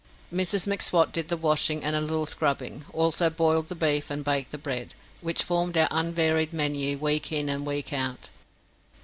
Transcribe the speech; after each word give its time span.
Mrs 0.33 0.65
M'Swat 0.65 1.11
did 1.11 1.27
the 1.29 1.37
washing 1.37 1.83
and 1.83 1.95
a 1.95 2.01
little 2.01 2.25
scrubbing, 2.25 2.85
also 2.91 3.29
boiled 3.29 3.67
the 3.67 3.75
beef 3.75 4.09
and 4.09 4.23
baked 4.25 4.49
the 4.51 4.57
bread, 4.57 4.95
which 5.21 5.43
formed 5.43 5.77
our 5.77 5.87
unvaried 5.91 6.51
menu 6.53 6.97
week 6.97 7.31
in 7.31 7.47
and 7.49 7.67
week 7.67 7.93
out. 7.93 8.31